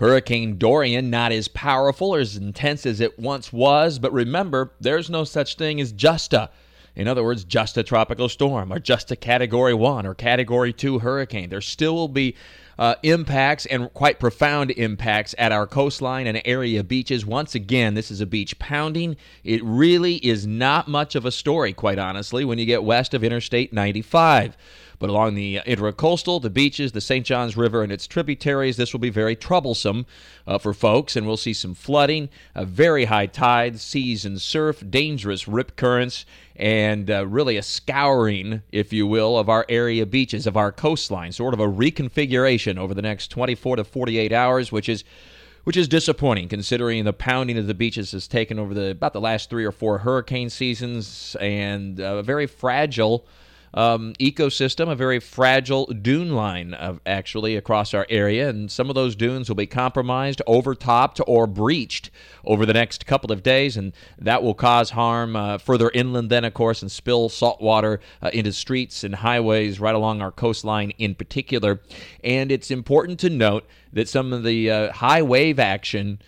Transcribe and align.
Hurricane 0.00 0.56
Dorian 0.56 1.10
not 1.10 1.30
as 1.30 1.46
powerful 1.46 2.14
or 2.14 2.20
as 2.20 2.34
intense 2.34 2.86
as 2.86 3.00
it 3.00 3.18
once 3.18 3.52
was, 3.52 3.98
but 3.98 4.14
remember, 4.14 4.72
there's 4.80 5.10
no 5.10 5.24
such 5.24 5.56
thing 5.56 5.78
as 5.78 5.92
just 5.92 6.32
a. 6.32 6.48
In 6.96 7.06
other 7.06 7.22
words, 7.22 7.44
just 7.44 7.76
a 7.76 7.82
tropical 7.82 8.30
storm 8.30 8.72
or 8.72 8.78
just 8.78 9.10
a 9.10 9.16
category 9.16 9.74
one 9.74 10.06
or 10.06 10.14
category 10.14 10.72
two 10.72 11.00
hurricane. 11.00 11.50
There 11.50 11.60
still 11.60 11.94
will 11.94 12.08
be 12.08 12.34
uh, 12.80 12.94
impacts 13.02 13.66
and 13.66 13.92
quite 13.92 14.18
profound 14.18 14.70
impacts 14.70 15.34
at 15.36 15.52
our 15.52 15.66
coastline 15.66 16.26
and 16.26 16.40
area 16.46 16.82
beaches. 16.82 17.26
Once 17.26 17.54
again, 17.54 17.92
this 17.92 18.10
is 18.10 18.22
a 18.22 18.26
beach 18.26 18.58
pounding. 18.58 19.16
It 19.44 19.62
really 19.62 20.14
is 20.16 20.46
not 20.46 20.88
much 20.88 21.14
of 21.14 21.26
a 21.26 21.30
story, 21.30 21.74
quite 21.74 21.98
honestly, 21.98 22.42
when 22.42 22.58
you 22.58 22.64
get 22.64 22.82
west 22.82 23.12
of 23.12 23.22
Interstate 23.22 23.74
95. 23.74 24.56
But 25.00 25.08
along 25.08 25.34
the 25.34 25.60
intracoastal, 25.66 26.42
the 26.42 26.50
beaches, 26.50 26.92
the 26.92 27.00
St. 27.00 27.24
Johns 27.24 27.56
River, 27.56 27.82
and 27.82 27.90
its 27.90 28.06
tributaries, 28.06 28.76
this 28.76 28.92
will 28.92 29.00
be 29.00 29.08
very 29.08 29.34
troublesome 29.34 30.04
uh, 30.46 30.58
for 30.58 30.74
folks, 30.74 31.16
and 31.16 31.26
we'll 31.26 31.38
see 31.38 31.54
some 31.54 31.74
flooding, 31.74 32.28
uh, 32.54 32.66
very 32.66 33.06
high 33.06 33.24
tides, 33.24 33.80
seas 33.80 34.26
and 34.26 34.40
surf, 34.40 34.84
dangerous 34.90 35.48
rip 35.48 35.74
currents, 35.74 36.26
and 36.54 37.10
uh, 37.10 37.26
really 37.26 37.56
a 37.56 37.62
scouring, 37.62 38.60
if 38.70 38.92
you 38.92 39.06
will, 39.06 39.38
of 39.38 39.48
our 39.48 39.64
area 39.70 40.04
beaches, 40.04 40.46
of 40.46 40.58
our 40.58 40.70
coastline, 40.70 41.32
sort 41.32 41.54
of 41.54 41.60
a 41.60 41.66
reconfiguration 41.66 42.69
over 42.78 42.94
the 42.94 43.02
next 43.02 43.28
24 43.28 43.76
to 43.76 43.84
48 43.84 44.32
hours, 44.32 44.72
which 44.72 44.88
is 44.88 45.04
which 45.64 45.76
is 45.76 45.88
disappointing 45.88 46.48
considering 46.48 47.04
the 47.04 47.12
pounding 47.12 47.58
of 47.58 47.66
the 47.66 47.74
beaches 47.74 48.12
has 48.12 48.26
taken 48.26 48.58
over 48.58 48.72
the 48.72 48.90
about 48.90 49.12
the 49.12 49.20
last 49.20 49.50
three 49.50 49.64
or 49.64 49.72
four 49.72 49.98
hurricane 49.98 50.48
seasons 50.48 51.36
and 51.38 52.00
a 52.00 52.22
very 52.22 52.46
fragile 52.46 53.26
um, 53.74 54.14
ecosystem, 54.14 54.90
a 54.90 54.94
very 54.94 55.20
fragile 55.20 55.86
dune 55.86 56.34
line 56.34 56.74
of 56.74 57.00
actually 57.06 57.56
across 57.56 57.94
our 57.94 58.06
area, 58.10 58.48
and 58.48 58.70
some 58.70 58.88
of 58.88 58.94
those 58.94 59.14
dunes 59.14 59.48
will 59.48 59.56
be 59.56 59.66
compromised, 59.66 60.42
overtopped, 60.46 61.20
or 61.26 61.46
breached 61.46 62.10
over 62.44 62.66
the 62.66 62.72
next 62.72 63.06
couple 63.06 63.30
of 63.30 63.42
days, 63.42 63.76
and 63.76 63.92
that 64.18 64.42
will 64.42 64.54
cause 64.54 64.90
harm 64.90 65.36
uh, 65.36 65.58
further 65.58 65.90
inland, 65.94 66.30
then 66.30 66.44
of 66.44 66.54
course, 66.54 66.82
and 66.82 66.90
spill 66.90 67.28
salt 67.28 67.60
water 67.60 68.00
uh, 68.22 68.30
into 68.32 68.52
streets 68.52 69.04
and 69.04 69.14
highways 69.16 69.78
right 69.78 69.94
along 69.94 70.20
our 70.20 70.32
coastline 70.32 70.90
in 70.98 71.14
particular. 71.14 71.80
And 72.24 72.50
it's 72.50 72.70
important 72.70 73.20
to 73.20 73.30
note 73.30 73.66
that 73.92 74.08
some 74.08 74.32
of 74.32 74.42
the 74.42 74.70
uh, 74.70 74.92
high 74.92 75.22
wave 75.22 75.58
action 75.58 76.20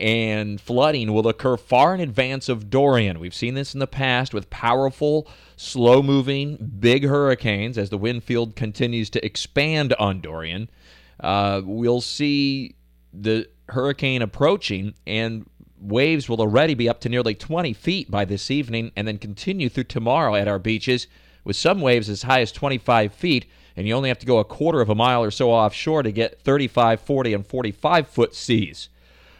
and 0.00 0.60
flooding 0.60 1.12
will 1.12 1.26
occur 1.26 1.56
far 1.56 1.94
in 1.94 2.00
advance 2.00 2.48
of 2.48 2.70
Dorian. 2.70 3.18
We've 3.18 3.34
seen 3.34 3.54
this 3.54 3.74
in 3.74 3.80
the 3.80 3.86
past 3.86 4.32
with 4.32 4.48
powerful, 4.50 5.26
slow 5.56 6.02
moving, 6.02 6.56
big 6.78 7.04
hurricanes 7.04 7.76
as 7.76 7.90
the 7.90 7.98
wind 7.98 8.22
field 8.22 8.54
continues 8.54 9.10
to 9.10 9.24
expand 9.24 9.94
on 9.94 10.20
Dorian. 10.20 10.70
Uh, 11.18 11.62
we'll 11.64 12.00
see 12.00 12.76
the 13.12 13.48
hurricane 13.70 14.22
approaching, 14.22 14.94
and 15.06 15.48
waves 15.80 16.28
will 16.28 16.40
already 16.40 16.74
be 16.74 16.88
up 16.88 17.00
to 17.00 17.08
nearly 17.08 17.34
20 17.34 17.72
feet 17.72 18.10
by 18.10 18.24
this 18.24 18.50
evening 18.50 18.92
and 18.96 19.06
then 19.06 19.18
continue 19.18 19.68
through 19.68 19.84
tomorrow 19.84 20.34
at 20.34 20.48
our 20.48 20.58
beaches, 20.58 21.08
with 21.44 21.56
some 21.56 21.80
waves 21.80 22.08
as 22.08 22.22
high 22.22 22.40
as 22.40 22.52
25 22.52 23.12
feet. 23.12 23.46
And 23.76 23.86
you 23.86 23.94
only 23.94 24.08
have 24.08 24.18
to 24.18 24.26
go 24.26 24.38
a 24.38 24.44
quarter 24.44 24.80
of 24.80 24.90
a 24.90 24.94
mile 24.94 25.22
or 25.22 25.30
so 25.30 25.50
offshore 25.50 26.02
to 26.02 26.12
get 26.12 26.40
35, 26.42 27.00
40, 27.00 27.34
and 27.34 27.46
45 27.46 28.08
foot 28.08 28.34
seas. 28.34 28.88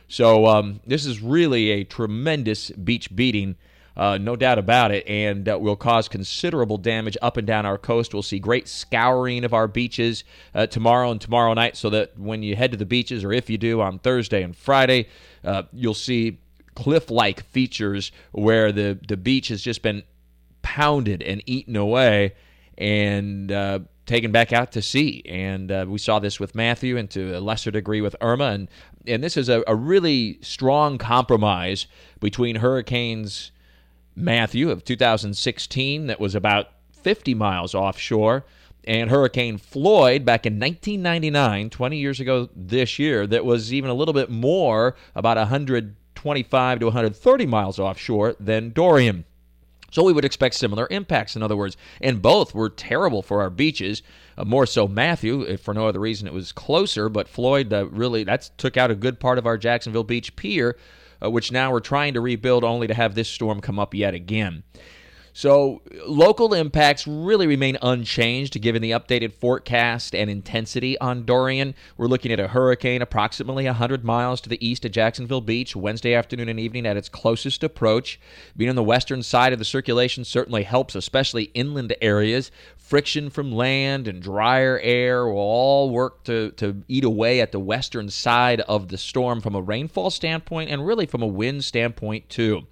So 0.08 0.46
um, 0.46 0.80
this 0.86 1.06
is 1.06 1.20
really 1.22 1.70
a 1.70 1.84
tremendous 1.84 2.70
beach 2.70 3.14
beating. 3.14 3.56
Uh, 3.96 4.16
no 4.16 4.36
doubt 4.36 4.58
about 4.58 4.92
it, 4.92 5.04
and 5.08 5.48
uh, 5.48 5.58
will 5.58 5.74
cause 5.74 6.08
considerable 6.08 6.78
damage 6.78 7.16
up 7.20 7.36
and 7.36 7.46
down 7.46 7.66
our 7.66 7.76
coast. 7.76 8.14
We'll 8.14 8.22
see 8.22 8.38
great 8.38 8.68
scouring 8.68 9.44
of 9.44 9.52
our 9.52 9.66
beaches 9.66 10.22
uh, 10.54 10.68
tomorrow 10.68 11.10
and 11.10 11.20
tomorrow 11.20 11.52
night, 11.52 11.76
so 11.76 11.90
that 11.90 12.16
when 12.16 12.44
you 12.44 12.54
head 12.54 12.70
to 12.70 12.76
the 12.76 12.86
beaches, 12.86 13.24
or 13.24 13.32
if 13.32 13.50
you 13.50 13.58
do 13.58 13.80
on 13.80 13.98
Thursday 13.98 14.44
and 14.44 14.56
Friday, 14.56 15.08
uh, 15.44 15.64
you'll 15.72 15.94
see 15.94 16.38
cliff 16.76 17.10
like 17.10 17.42
features 17.46 18.12
where 18.30 18.70
the, 18.70 19.00
the 19.08 19.16
beach 19.16 19.48
has 19.48 19.60
just 19.60 19.82
been 19.82 20.04
pounded 20.62 21.20
and 21.20 21.42
eaten 21.44 21.74
away. 21.74 22.34
And 22.76 23.50
uh, 23.50 23.80
taken 24.08 24.32
back 24.32 24.52
out 24.52 24.72
to 24.72 24.82
sea. 24.82 25.22
And 25.26 25.70
uh, 25.70 25.84
we 25.86 25.98
saw 25.98 26.18
this 26.18 26.40
with 26.40 26.54
Matthew 26.54 26.96
and 26.96 27.08
to 27.10 27.36
a 27.36 27.40
lesser 27.40 27.70
degree 27.70 28.00
with 28.00 28.16
Irma. 28.20 28.46
And, 28.46 28.68
and 29.06 29.22
this 29.22 29.36
is 29.36 29.48
a, 29.48 29.62
a 29.68 29.76
really 29.76 30.38
strong 30.42 30.98
compromise 30.98 31.86
between 32.18 32.56
Hurricanes 32.56 33.52
Matthew 34.16 34.70
of 34.70 34.84
2016, 34.84 36.08
that 36.08 36.18
was 36.18 36.34
about 36.34 36.70
50 36.90 37.34
miles 37.34 37.74
offshore, 37.74 38.44
and 38.84 39.10
Hurricane 39.10 39.58
Floyd 39.58 40.24
back 40.24 40.44
in 40.44 40.54
1999, 40.54 41.70
20 41.70 41.96
years 41.96 42.18
ago 42.18 42.48
this 42.56 42.98
year, 42.98 43.26
that 43.26 43.44
was 43.44 43.72
even 43.72 43.90
a 43.90 43.94
little 43.94 44.14
bit 44.14 44.30
more, 44.30 44.96
about 45.14 45.36
125 45.36 46.78
to 46.80 46.86
130 46.86 47.46
miles 47.46 47.78
offshore 47.78 48.34
than 48.40 48.70
Dorian. 48.70 49.24
So 49.90 50.02
we 50.02 50.12
would 50.12 50.24
expect 50.24 50.54
similar 50.54 50.86
impacts, 50.90 51.34
in 51.34 51.42
other 51.42 51.56
words. 51.56 51.76
And 52.00 52.20
both 52.20 52.54
were 52.54 52.68
terrible 52.68 53.22
for 53.22 53.40
our 53.40 53.50
beaches. 53.50 54.02
Uh, 54.36 54.44
more 54.44 54.66
so 54.66 54.86
Matthew, 54.86 55.42
if 55.42 55.60
for 55.60 55.72
no 55.72 55.86
other 55.86 56.00
reason 56.00 56.26
it 56.26 56.34
was 56.34 56.52
closer, 56.52 57.08
but 57.08 57.28
Floyd 57.28 57.72
uh, 57.72 57.86
really 57.86 58.24
that 58.24 58.50
took 58.58 58.76
out 58.76 58.90
a 58.90 58.94
good 58.94 59.18
part 59.18 59.38
of 59.38 59.46
our 59.46 59.56
Jacksonville 59.56 60.04
Beach 60.04 60.36
pier, 60.36 60.76
uh, 61.22 61.30
which 61.30 61.50
now 61.50 61.72
we're 61.72 61.80
trying 61.80 62.14
to 62.14 62.20
rebuild, 62.20 62.64
only 62.64 62.86
to 62.86 62.94
have 62.94 63.14
this 63.14 63.28
storm 63.28 63.60
come 63.60 63.78
up 63.78 63.94
yet 63.94 64.14
again. 64.14 64.62
So, 65.38 65.82
local 66.04 66.52
impacts 66.52 67.06
really 67.06 67.46
remain 67.46 67.78
unchanged 67.80 68.60
given 68.60 68.82
the 68.82 68.90
updated 68.90 69.32
forecast 69.32 70.12
and 70.12 70.28
intensity 70.28 70.98
on 70.98 71.26
Dorian. 71.26 71.76
We're 71.96 72.08
looking 72.08 72.32
at 72.32 72.40
a 72.40 72.48
hurricane 72.48 73.02
approximately 73.02 73.66
100 73.66 74.04
miles 74.04 74.40
to 74.40 74.48
the 74.48 74.66
east 74.66 74.84
of 74.84 74.90
Jacksonville 74.90 75.40
Beach 75.40 75.76
Wednesday 75.76 76.12
afternoon 76.12 76.48
and 76.48 76.58
evening 76.58 76.86
at 76.86 76.96
its 76.96 77.08
closest 77.08 77.62
approach. 77.62 78.18
Being 78.56 78.68
on 78.68 78.74
the 78.74 78.82
western 78.82 79.22
side 79.22 79.52
of 79.52 79.60
the 79.60 79.64
circulation 79.64 80.24
certainly 80.24 80.64
helps, 80.64 80.96
especially 80.96 81.52
inland 81.54 81.94
areas. 82.02 82.50
Friction 82.76 83.30
from 83.30 83.52
land 83.52 84.08
and 84.08 84.20
drier 84.20 84.80
air 84.82 85.24
will 85.28 85.38
all 85.38 85.90
work 85.90 86.24
to, 86.24 86.50
to 86.56 86.82
eat 86.88 87.04
away 87.04 87.40
at 87.40 87.52
the 87.52 87.60
western 87.60 88.10
side 88.10 88.60
of 88.62 88.88
the 88.88 88.98
storm 88.98 89.40
from 89.40 89.54
a 89.54 89.62
rainfall 89.62 90.10
standpoint 90.10 90.68
and 90.68 90.84
really 90.84 91.06
from 91.06 91.22
a 91.22 91.28
wind 91.28 91.64
standpoint, 91.64 92.28
too. 92.28 92.66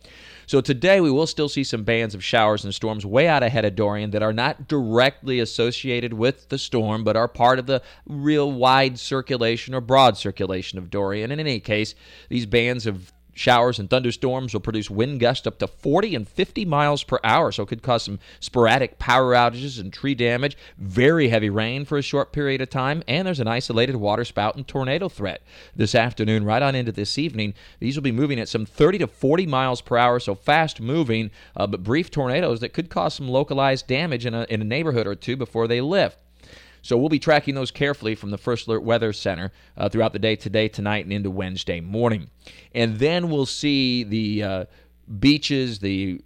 So 0.47 0.61
today 0.61 1.01
we 1.01 1.11
will 1.11 1.27
still 1.27 1.49
see 1.49 1.65
some 1.65 1.83
bands 1.83 2.15
of 2.15 2.23
showers 2.23 2.65
and 2.65 2.73
storms 2.73 3.05
way 3.05 3.27
out 3.27 3.43
ahead 3.43 3.65
of 3.65 3.75
Dorian 3.75 4.13
that 4.13 4.23
are 4.23 4.33
not 4.33 4.69
directly 4.69 5.41
associated 5.41 6.13
with 6.15 6.49
the 6.49 6.59
storm, 6.59 7.03
but 7.03 7.17
are 7.17 7.27
part 7.27 7.59
of 7.59 7.67
the 7.67 7.83
real 8.07 8.53
wide 8.53 8.97
circulation 8.99 9.75
or 9.75 9.81
broad 9.81 10.17
circulation 10.17 10.79
of 10.79 10.89
Dorian. 10.89 11.33
In 11.33 11.41
any 11.41 11.59
case, 11.59 11.97
these 12.29 12.47
bands 12.47 12.87
of 12.87 13.13
Showers 13.37 13.79
and 13.79 13.91
thunderstorms 13.91 14.55
will 14.55 14.63
produce 14.63 14.89
wind 14.89 15.21
gusts 15.21 15.47
up 15.47 15.59
to 15.59 15.67
40 15.67 16.15
and 16.15 16.27
50 16.27 16.65
miles 16.65 17.05
per 17.05 17.21
hour, 17.23 17.53
so 17.53 17.65
it 17.65 17.69
could 17.69 17.83
cause 17.83 18.05
some 18.05 18.19
sporadic 18.41 18.99
power 18.99 19.35
outages 19.35 19.79
and 19.79 19.93
tree 19.93 20.15
damage, 20.15 20.57
very 20.79 21.29
heavy 21.29 21.51
rain 21.51 21.85
for 21.85 21.99
a 21.99 22.03
short 22.03 22.33
period 22.33 22.63
of 22.63 22.71
time, 22.71 23.03
and 23.07 23.27
there's 23.27 23.39
an 23.39 23.47
isolated 23.47 23.97
waterspout 23.97 24.57
and 24.57 24.67
tornado 24.67 25.11
threat 25.11 25.43
this 25.75 25.95
afternoon, 25.95 26.47
right 26.47 26.63
on 26.63 26.75
into 26.75 26.93
this 26.93 27.19
evening. 27.19 27.53
These 27.79 27.95
will 27.95 28.03
be 28.03 28.11
moving 28.11 28.41
at 28.41 28.49
some 28.49 28.65
30 28.65 28.99
to 29.01 29.07
40 29.07 29.47
miles 29.47 29.83
per 29.83 29.99
hour, 29.99 30.19
so 30.19 30.35
fast 30.35 30.81
moving, 30.81 31.31
uh, 31.55 31.67
but 31.67 31.85
brief 31.85 32.11
tornadoes 32.11 32.61
that 32.61 32.73
could 32.73 32.89
cause 32.89 33.13
some 33.13 33.29
localized 33.29 33.87
damage 33.87 34.25
in 34.25 34.33
a, 34.33 34.47
in 34.49 34.63
a 34.63 34.65
neighborhood 34.65 35.07
or 35.07 35.15
two 35.15 35.37
before 35.37 35.69
they 35.69 35.83
lift. 35.83 36.17
So 36.87 36.97
we'll 36.97 37.09
be 37.09 37.19
tracking 37.19 37.57
those 37.57 37.73
carefully 37.73 38.15
from 38.15 38.31
the 38.31 38.39
First 38.39 38.69
Alert 38.69 38.85
Weather 38.85 39.13
Center 39.13 39.51
uh, 39.77 39.89
throughout 39.89 40.13
the 40.13 40.21
day 40.21 40.37
today, 40.37 40.69
tonight, 40.69 41.05
and 41.05 41.13
into 41.13 41.31
Wednesday 41.31 41.81
morning. 41.81 42.31
And 42.77 43.01
then 43.01 43.29
we'll 43.29 43.45
see 43.45 44.05
the 44.05 44.43
uh, 44.45 44.65
beaches, 45.19 45.81
the 45.81 46.21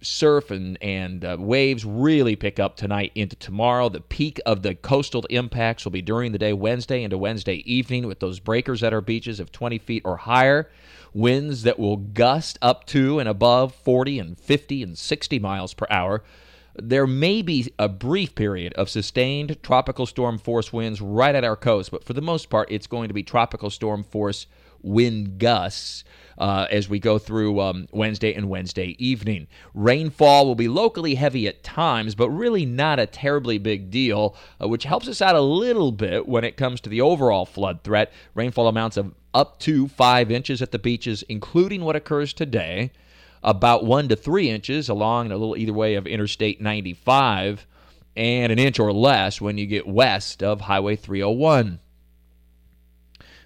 surf 0.00 0.50
and, 0.50 0.78
and 0.80 1.22
uh, 1.22 1.36
waves 1.38 1.84
really 1.84 2.34
pick 2.34 2.58
up 2.58 2.76
tonight 2.76 3.12
into 3.14 3.36
tomorrow. 3.36 3.90
The 3.90 4.00
peak 4.00 4.40
of 4.46 4.62
the 4.62 4.74
coastal 4.74 5.26
impacts 5.28 5.84
will 5.84 5.92
be 5.92 6.00
during 6.00 6.32
the 6.32 6.38
day 6.38 6.54
Wednesday 6.54 7.02
into 7.02 7.18
Wednesday 7.18 7.56
evening 7.70 8.06
with 8.06 8.20
those 8.20 8.40
breakers 8.40 8.82
at 8.82 8.94
our 8.94 9.02
beaches 9.02 9.38
of 9.38 9.52
20 9.52 9.76
feet 9.76 10.00
or 10.06 10.16
higher. 10.16 10.70
Winds 11.12 11.62
that 11.64 11.78
will 11.78 11.98
gust 11.98 12.58
up 12.62 12.86
to 12.86 13.18
and 13.18 13.28
above 13.28 13.74
40 13.74 14.18
and 14.18 14.38
50 14.38 14.82
and 14.82 14.96
60 14.96 15.38
miles 15.40 15.74
per 15.74 15.86
hour 15.90 16.22
there 16.82 17.06
may 17.06 17.42
be 17.42 17.72
a 17.78 17.88
brief 17.88 18.34
period 18.34 18.72
of 18.74 18.88
sustained 18.90 19.56
tropical 19.62 20.06
storm 20.06 20.38
force 20.38 20.72
winds 20.72 21.00
right 21.00 21.34
at 21.34 21.44
our 21.44 21.56
coast, 21.56 21.90
but 21.90 22.04
for 22.04 22.12
the 22.12 22.20
most 22.20 22.50
part, 22.50 22.70
it's 22.70 22.86
going 22.86 23.08
to 23.08 23.14
be 23.14 23.22
tropical 23.22 23.70
storm 23.70 24.02
force 24.02 24.46
wind 24.82 25.38
gusts 25.38 26.04
uh, 26.38 26.66
as 26.70 26.88
we 26.88 26.98
go 26.98 27.18
through 27.18 27.60
um, 27.60 27.88
Wednesday 27.92 28.34
and 28.34 28.48
Wednesday 28.48 28.94
evening. 28.98 29.46
Rainfall 29.74 30.46
will 30.46 30.54
be 30.54 30.68
locally 30.68 31.14
heavy 31.14 31.48
at 31.48 31.64
times, 31.64 32.14
but 32.14 32.30
really 32.30 32.66
not 32.66 32.98
a 32.98 33.06
terribly 33.06 33.58
big 33.58 33.90
deal, 33.90 34.36
uh, 34.62 34.68
which 34.68 34.84
helps 34.84 35.08
us 35.08 35.22
out 35.22 35.34
a 35.34 35.40
little 35.40 35.92
bit 35.92 36.28
when 36.28 36.44
it 36.44 36.56
comes 36.56 36.80
to 36.82 36.90
the 36.90 37.00
overall 37.00 37.46
flood 37.46 37.82
threat. 37.82 38.12
Rainfall 38.34 38.68
amounts 38.68 38.96
of 38.96 39.14
up 39.34 39.58
to 39.60 39.88
five 39.88 40.30
inches 40.30 40.62
at 40.62 40.72
the 40.72 40.78
beaches, 40.78 41.22
including 41.28 41.82
what 41.82 41.96
occurs 41.96 42.32
today, 42.32 42.92
about 43.46 43.84
one 43.84 44.08
to 44.08 44.16
three 44.16 44.50
inches 44.50 44.88
along 44.88 45.30
a 45.30 45.36
little 45.36 45.56
either 45.56 45.72
way 45.72 45.94
of 45.94 46.06
Interstate 46.06 46.60
95, 46.60 47.64
and 48.16 48.50
an 48.50 48.58
inch 48.58 48.80
or 48.80 48.92
less 48.92 49.40
when 49.40 49.56
you 49.56 49.66
get 49.66 49.86
west 49.86 50.42
of 50.42 50.62
Highway 50.62 50.96
301. 50.96 51.78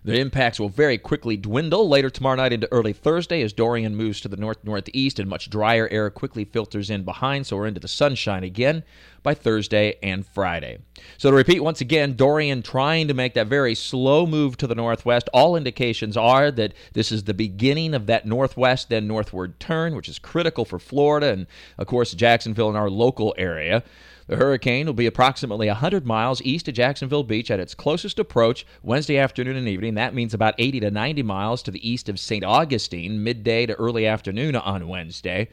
The 0.03 0.19
impacts 0.19 0.59
will 0.59 0.71
very 0.71 0.97
quickly 0.97 1.37
dwindle 1.37 1.87
later 1.87 2.09
tomorrow 2.09 2.37
night 2.37 2.55
into 2.55 2.73
early 2.73 2.95
Thursday 2.95 3.43
as 3.43 3.53
Dorian 3.53 3.95
moves 3.95 4.23
to 4.23 4.29
the 4.29 4.39
north 4.39 4.65
northeast 4.65 5.19
and 5.19 5.29
much 5.29 5.51
drier 5.51 5.87
air 5.91 6.09
quickly 6.09 6.47
filters 6.47 6.89
in 6.89 7.03
behind, 7.03 7.47
so 7.47 7.59
we're 7.59 7.67
into 7.67 7.81
the 7.81 7.89
sunshine 7.89 8.43
again 8.43 8.83
by 9.23 9.35
Thursday 9.35 9.97
and 10.03 10.27
Friday. 10.27 10.79
So 11.19 11.31
to 11.31 11.37
repeat 11.37 11.61
once 11.61 11.81
again, 11.81 12.15
Dorian 12.15 12.63
trying 12.63 13.09
to 13.09 13.15
make 13.15 13.35
that 13.35 13.47
very 13.47 13.75
slow 13.75 14.27
move 14.27 14.57
to 14.59 14.67
the 14.67 14.75
northwest. 14.75 15.29
All 15.33 15.57
indications 15.57 16.17
are 16.17 16.51
that 16.51 16.75
this 16.93 17.13
is 17.13 17.25
the 17.25 17.35
beginning 17.35 17.95
of 17.95 18.07
that 18.07 18.27
northwest 18.27 18.89
then 18.89 19.07
northward 19.07 19.59
turn, 19.61 19.95
which 19.95 20.09
is 20.09 20.19
critical 20.19 20.65
for 20.65 20.79
Florida 20.79 21.33
and 21.33 21.47
of 21.79 21.87
course 21.87 22.13
Jacksonville 22.13 22.69
and 22.69 22.79
our 22.79 22.91
local 22.91 23.35
area. 23.39 23.83
The 24.31 24.37
hurricane 24.37 24.87
will 24.87 24.93
be 24.93 25.07
approximately 25.07 25.67
100 25.67 26.07
miles 26.07 26.41
east 26.43 26.69
of 26.69 26.75
Jacksonville 26.75 27.25
Beach 27.25 27.51
at 27.51 27.59
its 27.59 27.75
closest 27.75 28.17
approach 28.17 28.65
Wednesday 28.81 29.19
afternoon 29.19 29.57
and 29.57 29.67
evening. 29.67 29.95
That 29.95 30.15
means 30.15 30.33
about 30.33 30.55
80 30.57 30.79
to 30.79 30.91
90 30.93 31.25
miles 31.25 31.65
to 31.65 31.73
the 31.73 31.91
east 31.91 32.09
of 32.09 32.21
St. 32.21 32.45
Augustine, 32.45 33.25
midday 33.25 33.67
to 33.67 33.75
early 33.75 34.07
afternoon 34.07 34.55
on 34.55 34.87
Wednesday, 34.87 35.49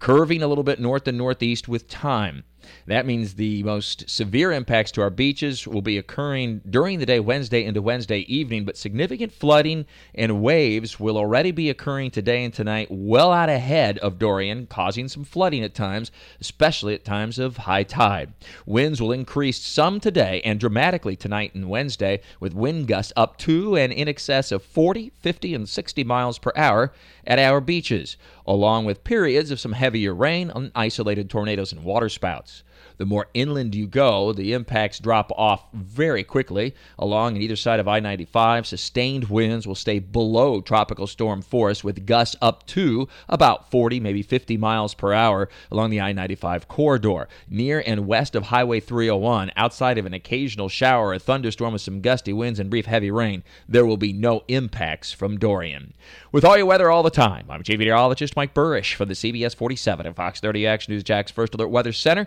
curving 0.00 0.42
a 0.42 0.48
little 0.48 0.64
bit 0.64 0.78
north 0.78 1.08
and 1.08 1.16
northeast 1.16 1.66
with 1.66 1.88
time. 1.88 2.44
That 2.86 3.06
means 3.06 3.34
the 3.34 3.62
most 3.62 4.08
severe 4.08 4.52
impacts 4.52 4.90
to 4.92 5.02
our 5.02 5.10
beaches 5.10 5.66
will 5.66 5.82
be 5.82 5.98
occurring 5.98 6.60
during 6.68 6.98
the 6.98 7.06
day 7.06 7.20
Wednesday 7.20 7.64
into 7.64 7.82
Wednesday 7.82 8.20
evening, 8.20 8.64
but 8.64 8.76
significant 8.76 9.32
flooding 9.32 9.86
and 10.14 10.42
waves 10.42 10.98
will 10.98 11.16
already 11.16 11.50
be 11.50 11.70
occurring 11.70 12.10
today 12.10 12.44
and 12.44 12.52
tonight, 12.52 12.88
well 12.90 13.32
out 13.32 13.48
ahead 13.48 13.98
of 13.98 14.18
Dorian, 14.18 14.66
causing 14.66 15.08
some 15.08 15.24
flooding 15.24 15.62
at 15.62 15.74
times, 15.74 16.10
especially 16.40 16.94
at 16.94 17.04
times 17.04 17.38
of 17.38 17.58
high 17.58 17.84
tide. 17.84 18.32
Winds 18.66 19.00
will 19.00 19.12
increase 19.12 19.60
some 19.60 20.00
today 20.00 20.40
and 20.44 20.58
dramatically 20.58 21.16
tonight 21.16 21.54
and 21.54 21.68
Wednesday, 21.68 22.20
with 22.40 22.54
wind 22.54 22.88
gusts 22.88 23.12
up 23.16 23.36
to 23.38 23.76
and 23.76 23.92
in 23.92 24.08
excess 24.08 24.50
of 24.50 24.62
40, 24.62 25.12
50, 25.20 25.54
and 25.54 25.68
60 25.68 26.04
miles 26.04 26.38
per 26.38 26.52
hour 26.56 26.92
at 27.26 27.38
our 27.38 27.60
beaches, 27.60 28.16
along 28.46 28.84
with 28.84 29.04
periods 29.04 29.50
of 29.50 29.60
some 29.60 29.72
heavier 29.72 30.14
rain 30.14 30.50
on 30.50 30.72
isolated 30.74 31.30
tornadoes 31.30 31.72
and 31.72 31.84
waterspouts 31.84 32.49
thoughts 32.50 32.69
the 32.98 33.06
more 33.06 33.28
inland 33.32 33.74
you 33.74 33.86
go, 33.86 34.32
the 34.32 34.52
impacts 34.52 34.98
drop 34.98 35.32
off 35.36 35.64
very 35.72 36.22
quickly. 36.22 36.74
Along 36.98 37.34
and 37.34 37.42
either 37.42 37.56
side 37.56 37.80
of 37.80 37.88
I 37.88 38.00
95, 38.00 38.66
sustained 38.66 39.24
winds 39.30 39.66
will 39.66 39.74
stay 39.74 39.98
below 39.98 40.60
tropical 40.60 41.06
storm 41.06 41.42
force 41.42 41.82
with 41.82 42.06
gusts 42.06 42.36
up 42.42 42.66
to 42.68 43.08
about 43.28 43.70
40, 43.70 44.00
maybe 44.00 44.22
50 44.22 44.56
miles 44.56 44.94
per 44.94 45.12
hour 45.12 45.48
along 45.70 45.90
the 45.90 46.00
I 46.00 46.12
95 46.12 46.68
corridor. 46.68 47.28
Near 47.48 47.82
and 47.86 48.06
west 48.06 48.34
of 48.34 48.44
Highway 48.44 48.80
301, 48.80 49.52
outside 49.56 49.98
of 49.98 50.06
an 50.06 50.14
occasional 50.14 50.68
shower 50.68 51.08
or 51.08 51.18
thunderstorm 51.18 51.72
with 51.72 51.82
some 51.82 52.00
gusty 52.00 52.32
winds 52.32 52.60
and 52.60 52.70
brief 52.70 52.86
heavy 52.86 53.10
rain, 53.10 53.42
there 53.68 53.86
will 53.86 53.96
be 53.96 54.12
no 54.12 54.42
impacts 54.48 55.12
from 55.12 55.38
Dorian. 55.38 55.94
With 56.32 56.44
all 56.44 56.56
your 56.56 56.66
weather 56.66 56.90
all 56.90 57.02
the 57.02 57.10
time, 57.10 57.46
I'm 57.48 57.62
Chief 57.62 57.78
Meteorologist 57.78 58.36
Mike 58.36 58.54
Buresh 58.54 58.94
for 58.94 59.04
the 59.04 59.14
CBS 59.14 59.54
47 59.54 60.06
and 60.06 60.16
Fox 60.16 60.40
30 60.40 60.66
Action 60.66 60.92
News 60.92 61.02
Jax 61.02 61.30
First 61.30 61.54
Alert 61.54 61.68
Weather 61.68 61.92
Center 61.92 62.26